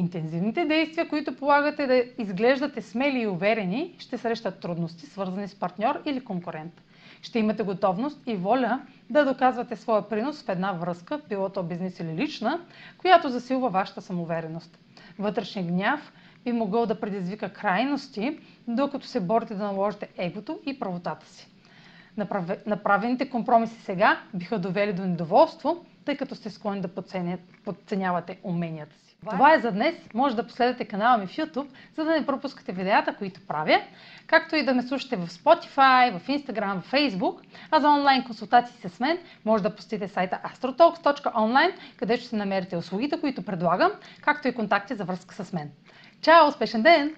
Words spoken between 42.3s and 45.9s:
намерите услугите, които предлагам, както и контакти за връзка с мен.